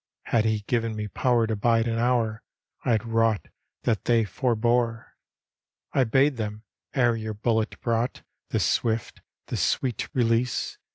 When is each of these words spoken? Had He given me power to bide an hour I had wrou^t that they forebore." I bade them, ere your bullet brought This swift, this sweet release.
Had 0.23 0.45
He 0.45 0.61
given 0.61 0.95
me 0.95 1.07
power 1.07 1.45
to 1.45 1.55
bide 1.55 1.87
an 1.87 1.99
hour 1.99 2.41
I 2.83 2.93
had 2.93 3.01
wrou^t 3.01 3.45
that 3.83 4.05
they 4.05 4.23
forebore." 4.23 5.15
I 5.93 6.05
bade 6.05 6.37
them, 6.37 6.63
ere 6.95 7.15
your 7.15 7.35
bullet 7.35 7.79
brought 7.81 8.23
This 8.49 8.65
swift, 8.65 9.21
this 9.45 9.61
sweet 9.61 10.09
release. 10.15 10.79